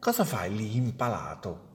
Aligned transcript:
Cosa 0.00 0.24
fai 0.24 0.56
lì 0.56 0.76
impalato? 0.76 1.68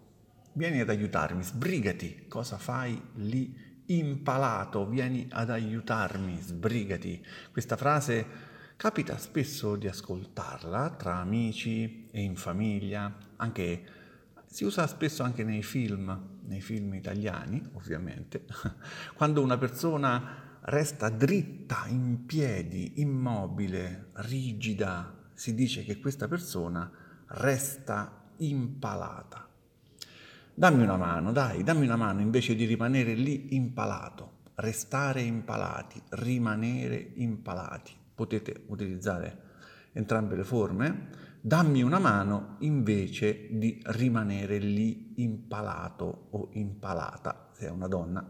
Vieni 0.53 0.79
ad 0.79 0.89
aiutarmi, 0.89 1.43
sbrigati. 1.43 2.25
Cosa 2.27 2.57
fai 2.57 2.99
lì 3.17 3.83
impalato? 3.85 4.87
Vieni 4.87 5.27
ad 5.29 5.51
aiutarmi, 5.51 6.41
sbrigati. 6.41 7.23
Questa 7.51 7.77
frase 7.77 8.25
capita 8.77 9.19
spesso 9.19 9.75
di 9.75 9.87
ascoltarla 9.87 10.95
tra 10.97 11.17
amici 11.17 12.07
e 12.09 12.23
in 12.23 12.35
famiglia, 12.35 13.15
anche 13.35 13.85
si 14.47 14.63
usa 14.63 14.87
spesso 14.87 15.21
anche 15.21 15.43
nei 15.43 15.61
film, 15.61 16.39
nei 16.45 16.61
film 16.61 16.95
italiani, 16.95 17.61
ovviamente, 17.73 18.43
quando 19.13 19.43
una 19.43 19.59
persona 19.59 20.57
resta 20.61 21.09
dritta 21.09 21.85
in 21.89 22.25
piedi, 22.25 23.01
immobile, 23.01 24.07
rigida, 24.13 25.29
si 25.35 25.53
dice 25.53 25.83
che 25.83 25.99
questa 25.99 26.27
persona 26.27 27.03
resta 27.27 28.31
impalata. 28.37 29.47
Dammi 30.53 30.83
una 30.83 30.97
mano, 30.97 31.31
dai, 31.31 31.63
dammi 31.63 31.85
una 31.85 31.95
mano 31.95 32.21
invece 32.21 32.55
di 32.55 32.65
rimanere 32.65 33.13
lì 33.13 33.55
impalato. 33.55 34.43
Restare 34.55 35.21
impalati, 35.21 36.01
rimanere 36.09 37.11
impalati. 37.15 37.93
Potete 38.15 38.63
utilizzare 38.67 39.43
entrambe 39.95 40.35
le 40.35 40.43
forme. 40.43 41.09
Dammi 41.41 41.81
una 41.81 41.99
mano 41.99 42.55
invece 42.59 43.47
di 43.51 43.81
rimanere 43.87 44.57
lì 44.57 45.13
impalato 45.17 46.27
o 46.31 46.49
impalata, 46.53 47.49
se 47.53 47.67
è 47.67 47.69
una 47.69 47.87
donna. 47.87 48.27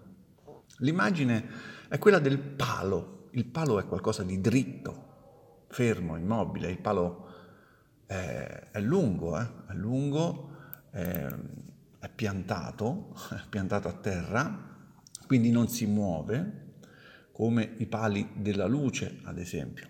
L'immagine 0.79 1.47
è 1.87 1.97
quella 1.97 2.19
del 2.19 2.39
palo. 2.39 3.29
Il 3.31 3.45
palo 3.45 3.79
è 3.79 3.85
qualcosa 3.85 4.23
di 4.23 4.41
dritto, 4.41 5.65
fermo, 5.67 6.17
immobile. 6.17 6.69
Il 6.69 6.79
palo 6.79 7.34
è, 8.05 8.69
è 8.71 8.79
lungo, 8.79 9.39
eh? 9.39 9.47
è 9.67 9.73
lungo, 9.73 10.51
è, 10.91 11.27
è 11.99 12.09
piantato, 12.09 13.15
è 13.31 13.47
piantato 13.49 13.87
a 13.87 13.93
terra, 13.93 14.73
quindi 15.27 15.51
non 15.51 15.67
si 15.67 15.85
muove, 15.85 16.63
come 17.31 17.75
i 17.77 17.85
pali 17.85 18.29
della 18.35 18.65
luce, 18.65 19.19
ad 19.23 19.37
esempio. 19.39 19.89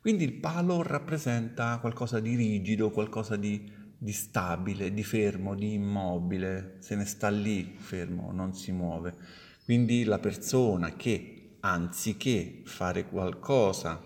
Quindi 0.00 0.22
il 0.22 0.34
palo 0.34 0.82
rappresenta 0.82 1.78
qualcosa 1.78 2.20
di 2.20 2.36
rigido, 2.36 2.90
qualcosa 2.90 3.34
di, 3.34 3.68
di 3.98 4.12
stabile, 4.12 4.92
di 4.94 5.02
fermo, 5.02 5.56
di 5.56 5.72
immobile, 5.72 6.76
se 6.78 6.94
ne 6.94 7.04
sta 7.04 7.28
lì 7.28 7.74
fermo, 7.76 8.30
non 8.30 8.54
si 8.54 8.70
muove. 8.70 9.16
Quindi 9.64 10.04
la 10.04 10.20
persona 10.20 10.94
che 10.94 11.56
anziché 11.58 12.62
fare 12.64 13.08
qualcosa 13.08 14.00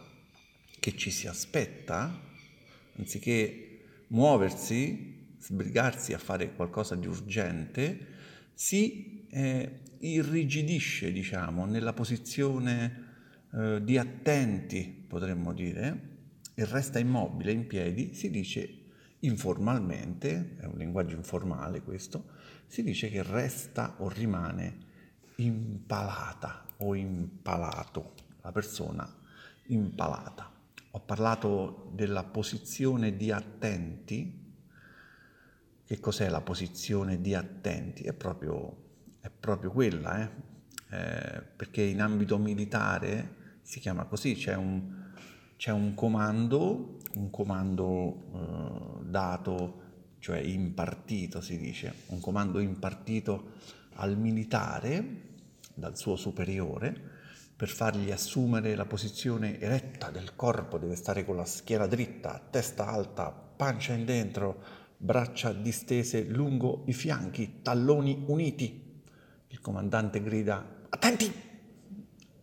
che 0.79 0.97
ci 0.97 1.11
si 1.11 1.27
aspetta, 1.27 2.29
anziché 3.01 4.05
muoversi, 4.09 5.35
sbrigarsi 5.39 6.13
a 6.13 6.19
fare 6.19 6.55
qualcosa 6.55 6.95
di 6.95 7.07
urgente, 7.07 8.07
si 8.55 9.27
eh, 9.31 9.81
irrigidisce, 9.99 11.13
diciamo, 11.13 11.65
nella 11.65 11.93
posizione 11.93 13.09
eh, 13.53 13.81
di 13.83 13.99
attenti, 13.99 15.05
potremmo 15.07 15.53
dire, 15.53 16.09
e 16.55 16.65
resta 16.65 16.99
immobile 16.99 17.53
in 17.53 17.67
piedi, 17.67 18.15
si 18.15 18.31
dice 18.31 18.77
informalmente, 19.21 20.57
è 20.59 20.67
un 20.67 20.77
linguaggio 20.77 21.17
informale 21.17 21.83
questo, 21.83 22.25
si 22.67 22.83
dice 22.83 23.09
che 23.09 23.23
resta 23.23 23.97
o 23.99 24.09
rimane 24.09 24.89
impalata 25.37 26.67
o 26.79 26.95
impalato, 26.95 28.15
la 28.43 28.53
persona 28.53 29.09
impalata. 29.67 30.60
Ho 30.93 31.01
parlato 31.01 31.91
della 31.95 32.25
posizione 32.25 33.17
di 33.17 33.31
attenti. 33.31 34.39
Che 35.85 36.01
cos'è 36.01 36.29
la 36.29 36.41
posizione 36.41 37.21
di 37.21 37.35
attenti? 37.35 38.03
È 38.03 38.13
proprio, 38.13 38.77
è 39.21 39.31
proprio 39.31 39.71
quella, 39.71 40.21
eh? 40.21 40.49
Eh, 40.93 41.43
perché 41.57 41.83
in 41.83 42.01
ambito 42.01 42.39
militare 42.39 43.37
si 43.63 43.79
chiama 43.79 44.05
così, 44.05 44.35
c'è 44.35 44.57
un, 44.57 45.13
c'è 45.57 45.71
un 45.71 45.95
comando, 45.95 46.99
un 47.15 47.31
comando 47.31 48.25
eh, 48.35 49.05
dato, 49.09 49.83
cioè 50.19 50.39
impartito 50.39 51.41
si 51.41 51.57
dice, 51.57 51.95
un 52.07 52.19
comando 52.19 52.59
impartito 52.59 53.53
al 53.95 54.17
militare 54.17 55.29
dal 55.73 55.97
suo 55.97 56.17
superiore, 56.17 57.19
per 57.61 57.69
fargli 57.69 58.11
assumere 58.11 58.75
la 58.75 58.87
posizione 58.87 59.61
eretta 59.61 60.09
del 60.09 60.35
corpo, 60.35 60.79
deve 60.79 60.97
stare 60.97 61.27
con 61.27 61.37
la 61.37 61.45
schiena 61.45 61.87
dritta, 61.87 62.43
testa 62.49 62.87
alta, 62.87 63.31
pancia 63.31 63.93
in 63.93 64.07
dentro, 64.07 64.63
braccia 64.97 65.53
distese 65.53 66.23
lungo 66.23 66.85
i 66.87 66.95
fianchi, 66.95 67.61
talloni 67.61 68.25
uniti. 68.29 69.03
Il 69.49 69.61
comandante 69.61 70.23
grida 70.23 70.87
attenti 70.89 71.31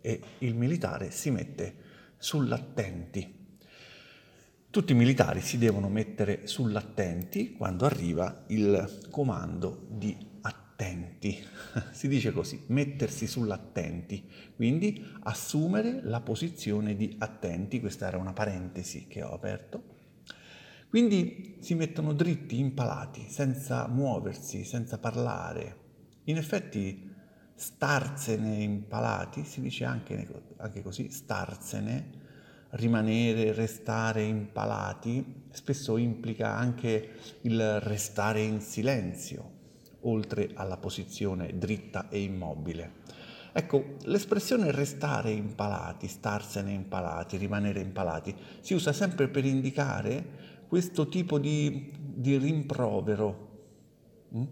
e 0.02 0.22
il 0.38 0.54
militare 0.54 1.10
si 1.10 1.32
mette 1.32 1.76
sull'attenti. 2.20 3.58
Tutti 4.70 4.92
i 4.92 4.96
militari 4.96 5.42
si 5.42 5.58
devono 5.58 5.90
mettere 5.90 6.46
sull'attenti 6.46 7.54
quando 7.54 7.86
arriva 7.86 8.44
il 8.50 9.08
comando 9.10 9.88
di 9.90 10.27
attenti, 10.78 11.44
si 11.92 12.08
dice 12.08 12.32
così, 12.32 12.64
mettersi 12.68 13.26
sull'attenti, 13.26 14.30
quindi 14.56 15.04
assumere 15.24 16.02
la 16.04 16.22
posizione 16.22 16.96
di 16.96 17.16
attenti, 17.18 17.80
questa 17.80 18.08
era 18.08 18.18
una 18.18 18.34
parentesi 18.34 19.08
che 19.08 19.24
ho 19.24 19.34
aperto. 19.34 19.96
Quindi 20.88 21.58
si 21.60 21.74
mettono 21.74 22.14
dritti, 22.14 22.60
impalati, 22.60 23.26
senza 23.28 23.88
muoversi, 23.88 24.64
senza 24.64 25.00
parlare. 25.00 25.86
In 26.26 26.38
effetti 26.38 27.12
starsene 27.56 28.62
impalati, 28.62 29.46
si 29.46 29.62
dice 29.62 29.84
anche, 29.84 30.28
anche 30.58 30.84
così, 30.84 31.10
starsene, 31.10 32.26
rimanere, 32.72 33.52
restare 33.52 34.24
impalati, 34.24 35.46
spesso 35.50 35.98
implica 35.98 36.56
anche 36.56 37.16
il 37.42 37.80
restare 37.80 38.42
in 38.42 38.62
silenzio, 38.62 39.57
oltre 40.02 40.52
alla 40.54 40.78
posizione 40.78 41.58
dritta 41.58 42.10
e 42.10 42.22
immobile. 42.22 43.06
Ecco, 43.52 43.96
l'espressione 44.04 44.72
restare 44.72 45.32
impalati, 45.32 46.08
starsene 46.08 46.72
impalati, 46.72 47.38
rimanere 47.38 47.80
impalati, 47.80 48.36
si 48.60 48.76
usa 48.76 48.94
sempre 48.94 49.28
per 49.30 49.46
indicare 49.46 50.66
questo 50.68 51.08
tipo 51.08 51.40
di, 51.40 51.92
di 52.00 52.38
rimprovero. 52.38 53.46
Mm? 54.36 54.44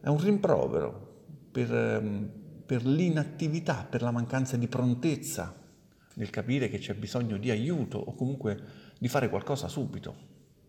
È 0.00 0.08
un 0.08 0.20
rimprovero 0.20 1.20
per, 1.52 1.72
ehm, 1.72 2.30
per 2.66 2.84
l'inattività, 2.84 3.86
per 3.88 4.02
la 4.02 4.10
mancanza 4.10 4.56
di 4.56 4.66
prontezza 4.66 5.54
nel 6.14 6.30
capire 6.30 6.68
che 6.68 6.78
c'è 6.78 6.94
bisogno 6.94 7.36
di 7.36 7.50
aiuto 7.50 7.98
o 7.98 8.14
comunque 8.14 8.60
di 8.98 9.08
fare 9.08 9.28
qualcosa 9.28 9.68
subito. 9.68 10.16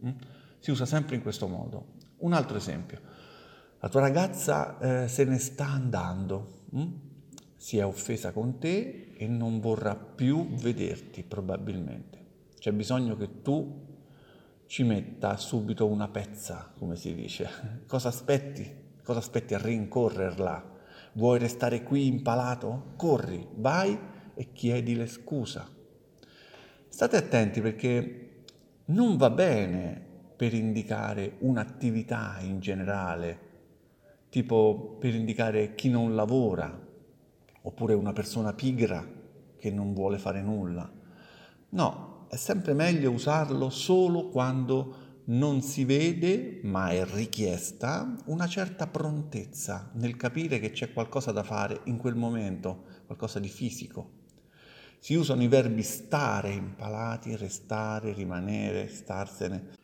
Mm? 0.06 0.12
Si 0.60 0.70
usa 0.70 0.86
sempre 0.86 1.16
in 1.16 1.22
questo 1.22 1.48
modo. 1.48 1.96
Un 2.18 2.34
altro 2.34 2.56
esempio. 2.56 3.00
La 3.84 3.90
tua 3.90 4.00
ragazza 4.00 4.80
eh, 5.04 5.08
se 5.10 5.26
ne 5.26 5.38
sta 5.38 5.66
andando, 5.66 6.62
hm? 6.72 6.88
si 7.58 7.80
è 7.80 7.86
offesa 7.86 8.32
con 8.32 8.58
te 8.58 9.14
e 9.18 9.28
non 9.28 9.60
vorrà 9.60 9.94
più 9.94 10.48
vederti 10.56 11.22
probabilmente. 11.22 12.18
C'è 12.58 12.72
bisogno 12.72 13.18
che 13.18 13.42
tu 13.42 13.86
ci 14.68 14.84
metta 14.84 15.36
subito 15.36 15.86
una 15.86 16.08
pezza, 16.08 16.72
come 16.78 16.96
si 16.96 17.14
dice. 17.14 17.50
Cosa 17.86 18.08
aspetti? 18.08 18.66
Cosa 19.04 19.20
aspetti 19.20 19.54
a 19.54 19.58
rincorrerla? 19.58 20.72
Vuoi 21.16 21.40
restare 21.40 21.84
qui 21.84 22.08
impalato? 22.08 22.94
Corri, 22.96 23.46
vai 23.56 24.00
e 24.34 24.54
chiedile 24.54 25.08
scusa. 25.08 25.68
State 26.88 27.18
attenti 27.18 27.60
perché 27.60 28.44
non 28.86 29.18
va 29.18 29.30
bene 29.30 30.02
per 30.38 30.54
indicare 30.54 31.36
un'attività 31.40 32.38
in 32.40 32.62
generale 32.62 33.52
tipo 34.34 34.98
per 35.00 35.14
indicare 35.14 35.76
chi 35.76 35.90
non 35.90 36.16
lavora, 36.16 36.76
oppure 37.62 37.94
una 37.94 38.14
persona 38.14 38.52
pigra 38.54 39.08
che 39.60 39.70
non 39.70 39.94
vuole 39.94 40.18
fare 40.18 40.42
nulla. 40.42 40.92
No, 41.70 42.26
è 42.32 42.36
sempre 42.36 42.74
meglio 42.74 43.12
usarlo 43.12 43.70
solo 43.70 44.30
quando 44.30 45.22
non 45.26 45.62
si 45.62 45.86
vede, 45.86 46.62
ma 46.64 46.90
è 46.90 47.06
richiesta, 47.06 48.16
una 48.26 48.48
certa 48.48 48.88
prontezza 48.88 49.92
nel 49.94 50.18
capire 50.18 50.58
che 50.58 50.72
c'è 50.72 50.94
qualcosa 50.94 51.32
da 51.32 51.44
fare 51.44 51.82
in 51.84 51.98
quel 51.98 52.16
momento, 52.16 52.86
qualcosa 53.06 53.38
di 53.38 53.50
fisico. 53.50 54.22
Si 54.98 55.14
usano 55.14 55.44
i 55.44 55.48
verbi 55.48 55.84
stare 55.84 56.54
impalati, 56.54 57.36
restare, 57.36 58.14
rimanere, 58.14 58.88
starsene. 58.88 59.82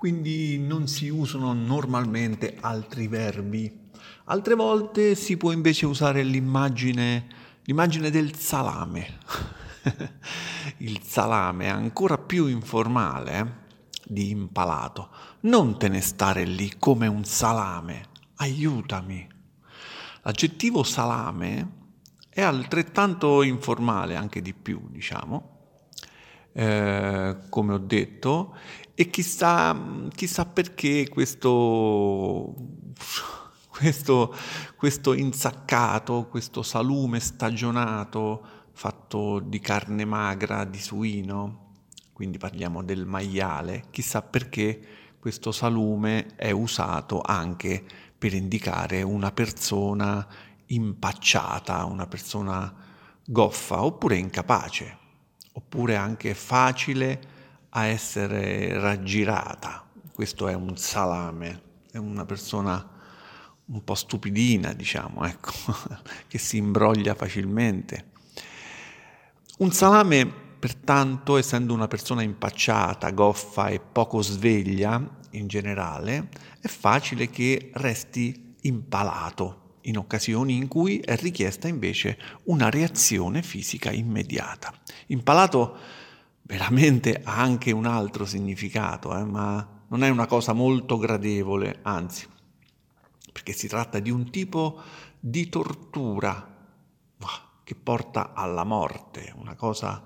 Quindi 0.00 0.58
non 0.58 0.88
si 0.88 1.10
usano 1.10 1.52
normalmente 1.52 2.56
altri 2.58 3.06
verbi 3.06 3.88
Altre 4.24 4.54
volte 4.54 5.14
si 5.14 5.36
può 5.36 5.52
invece 5.52 5.84
usare 5.84 6.22
l'immagine, 6.22 7.26
l'immagine 7.64 8.08
del 8.08 8.34
salame. 8.34 9.18
Il 10.78 11.02
salame 11.02 11.66
è 11.66 11.68
ancora 11.68 12.16
più 12.16 12.46
informale. 12.46 13.58
Di 14.02 14.30
impalato. 14.30 15.10
Non 15.40 15.78
te 15.78 15.88
ne 15.88 16.00
stare 16.00 16.44
lì 16.44 16.76
come 16.78 17.06
un 17.06 17.24
salame. 17.24 18.06
Aiutami. 18.36 19.28
L'aggettivo 20.22 20.82
salame 20.82 21.72
è 22.30 22.40
altrettanto 22.40 23.42
informale, 23.42 24.16
anche 24.16 24.40
di 24.40 24.54
più, 24.54 24.80
diciamo, 24.88 25.49
eh, 26.52 27.36
come 27.48 27.72
ho 27.74 27.78
detto, 27.78 28.54
e 28.94 29.08
chissà, 29.10 30.08
chissà 30.14 30.44
perché 30.44 31.08
questo, 31.08 32.54
questo, 33.68 34.34
questo 34.76 35.12
insaccato, 35.14 36.26
questo 36.28 36.62
salume 36.62 37.20
stagionato 37.20 38.58
fatto 38.72 39.40
di 39.40 39.58
carne 39.58 40.04
magra, 40.04 40.64
di 40.64 40.78
suino, 40.78 41.68
quindi 42.12 42.38
parliamo 42.38 42.82
del 42.82 43.06
maiale, 43.06 43.84
chissà 43.90 44.22
perché 44.22 44.80
questo 45.18 45.52
salume 45.52 46.34
è 46.34 46.50
usato 46.50 47.20
anche 47.22 47.84
per 48.16 48.32
indicare 48.32 49.02
una 49.02 49.32
persona 49.32 50.26
impacciata, 50.66 51.84
una 51.84 52.06
persona 52.06 52.74
goffa 53.26 53.84
oppure 53.84 54.16
incapace, 54.16 54.98
oppure 55.52 55.96
anche 55.96 56.34
facile 56.34 57.20
a 57.70 57.84
essere 57.84 58.78
raggirata. 58.78 59.86
Questo 60.12 60.48
è 60.48 60.54
un 60.54 60.76
salame, 60.76 61.62
è 61.90 61.96
una 61.96 62.24
persona 62.24 62.98
un 63.66 63.84
po' 63.84 63.94
stupidina, 63.94 64.72
diciamo, 64.72 65.24
ecco, 65.26 65.52
che 66.26 66.38
si 66.38 66.56
imbroglia 66.56 67.14
facilmente. 67.14 68.08
Un 69.58 69.72
salame, 69.72 70.26
pertanto, 70.26 71.36
essendo 71.36 71.74
una 71.74 71.88
persona 71.88 72.22
impacciata, 72.22 73.10
goffa 73.10 73.68
e 73.68 73.80
poco 73.80 74.22
sveglia 74.22 75.18
in 75.30 75.46
generale, 75.46 76.28
è 76.60 76.68
facile 76.68 77.30
che 77.30 77.70
resti 77.74 78.56
impalato 78.62 79.60
in 79.82 79.96
occasioni 79.96 80.56
in 80.56 80.68
cui 80.68 80.98
è 80.98 81.16
richiesta 81.16 81.68
invece 81.68 82.18
una 82.44 82.70
reazione 82.70 83.42
fisica 83.42 83.90
immediata. 83.90 84.72
Impalato 85.06 85.76
veramente 86.42 87.20
ha 87.22 87.36
anche 87.36 87.70
un 87.70 87.86
altro 87.86 88.26
significato, 88.26 89.16
eh, 89.16 89.24
ma 89.24 89.84
non 89.88 90.04
è 90.04 90.08
una 90.08 90.26
cosa 90.26 90.52
molto 90.52 90.98
gradevole, 90.98 91.78
anzi, 91.82 92.26
perché 93.32 93.52
si 93.52 93.68
tratta 93.68 93.98
di 93.98 94.10
un 94.10 94.30
tipo 94.30 94.80
di 95.18 95.48
tortura 95.48 96.50
che 97.70 97.76
porta 97.76 98.32
alla 98.34 98.64
morte, 98.64 99.32
una 99.36 99.54
cosa 99.54 100.04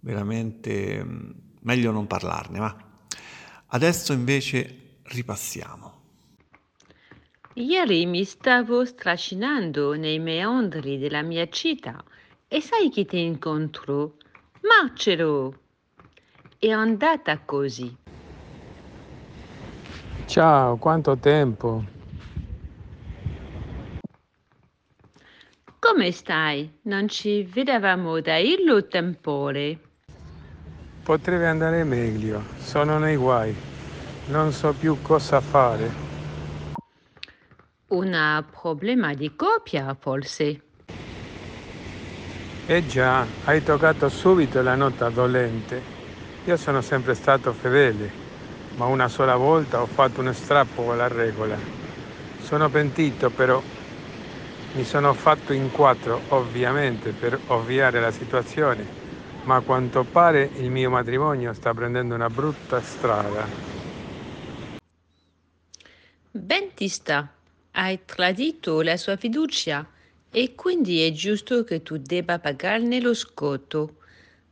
veramente 0.00 1.02
mm, 1.02 1.30
meglio 1.60 1.90
non 1.90 2.06
parlarne, 2.06 2.58
ma 2.58 2.76
adesso 3.68 4.12
invece 4.12 4.98
ripassiamo. 5.04 6.00
Ieri 7.54 8.06
mi 8.06 8.24
stavo 8.24 8.82
strascinando 8.82 9.92
nei 9.92 10.18
meandri 10.18 10.96
della 10.96 11.20
mia 11.20 11.46
città 11.50 12.02
e 12.48 12.62
sai 12.62 12.88
chi 12.88 13.04
ti 13.04 13.20
incontro? 13.20 14.14
Marcelo! 14.62 15.58
È 16.58 16.70
andata 16.70 17.38
così. 17.44 17.94
Ciao, 20.24 20.76
quanto 20.76 21.18
tempo! 21.18 21.84
Come 25.78 26.10
stai? 26.10 26.78
Non 26.84 27.06
ci 27.08 27.42
vedevamo 27.42 28.20
da 28.20 28.38
illo 28.38 28.86
tempore. 28.86 29.78
Potrebbe 31.02 31.46
andare 31.46 31.84
meglio, 31.84 32.44
sono 32.56 32.96
nei 32.98 33.16
guai, 33.16 33.54
non 34.28 34.52
so 34.52 34.72
più 34.72 35.02
cosa 35.02 35.42
fare. 35.42 36.01
Un 37.92 38.44
problema 38.50 39.14
di 39.14 39.36
coppia, 39.36 39.94
forse? 39.94 40.62
Eh 42.64 42.84
già, 42.84 43.36
hai 43.44 43.62
toccato 43.62 44.08
subito 44.08 44.62
la 44.62 44.74
nota 44.74 45.10
dolente. 45.10 45.84
Io 46.44 46.56
sono 46.56 46.80
sempre 46.80 47.14
stato 47.14 47.52
fedele, 47.52 48.14
ma 48.74 48.86
una 48.86 49.08
sola 49.08 49.36
volta 49.36 49.82
ho 49.82 49.86
fatto 49.86 50.20
un 50.20 50.32
strappo 50.32 50.90
alla 50.92 51.08
regola. 51.08 51.60
Sono 52.36 52.70
pentito 52.70 53.30
però. 53.30 53.62
Mi 54.72 54.84
sono 54.84 55.12
fatto 55.14 55.52
in 55.52 55.70
quattro, 55.70 56.24
ovviamente, 56.28 57.12
per 57.14 57.40
ovviare 57.46 58.00
la 58.00 58.10
situazione, 58.10 58.90
ma 59.44 59.56
a 59.56 59.62
quanto 59.62 60.04
pare 60.04 60.50
il 60.54 60.70
mio 60.70 60.90
matrimonio 60.90 61.52
sta 61.52 61.74
prendendo 61.74 62.14
una 62.14 62.30
brutta 62.30 62.80
strada. 62.80 63.50
Ben 66.34 66.72
ti 66.74 66.88
sta. 66.88 67.41
Hai 67.74 68.00
tradito 68.04 68.82
la 68.82 68.98
sua 68.98 69.16
fiducia 69.16 69.88
e 70.30 70.54
quindi 70.54 71.06
è 71.06 71.10
giusto 71.10 71.64
che 71.64 71.82
tu 71.82 71.96
debba 71.96 72.38
pagarne 72.38 73.00
lo 73.00 73.14
scotto. 73.14 73.96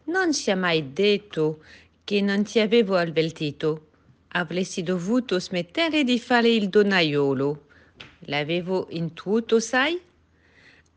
Non 0.05 0.32
si 0.32 0.49
è 0.49 0.55
mai 0.55 0.94
detto 0.94 1.62
che 2.02 2.22
non 2.22 2.44
ti 2.44 2.61
avevo 2.61 2.96
avvertito. 2.96 3.88
Avresti 4.28 4.82
dovuto 4.82 5.38
smettere 5.38 6.02
di 6.02 6.19
fare 6.19 6.49
il 6.49 6.70
donaiolo. 6.70 7.67
L'avevo 8.20 8.87
intuito, 8.90 9.61
sai? 9.61 10.00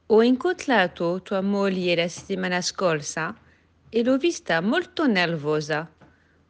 Ho 0.06 0.24
incontrato 0.24 1.22
tua 1.24 1.42
moglie 1.42 1.96
la 1.96 2.08
settimana 2.08 2.62
scorsa 2.62 3.36
e 3.90 4.02
l'ho 4.02 4.18
vista 4.18 4.62
molto 4.62 5.08
nervosa. 5.08 5.92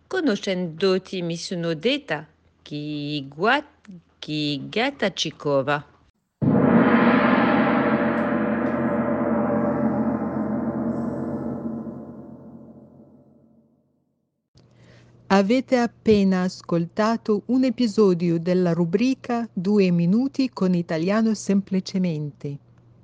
Conoscendoti 0.05 1.23
mi 1.23 1.35
sono 1.35 1.73
detta 1.73 2.27
che, 2.61 3.25
guat- 3.27 3.71
che 3.85 4.12
gatta 4.69 5.11
ci 5.11 5.35
cova. 5.35 5.85
Avete 15.27 15.77
appena 15.77 16.43
ascoltato 16.43 17.41
un 17.47 17.63
episodio 17.65 18.39
della 18.39 18.71
rubrica 18.71 19.49
Due 19.51 19.91
minuti 19.91 20.49
con 20.49 20.73
italiano 20.73 21.33
semplicemente 21.33 22.62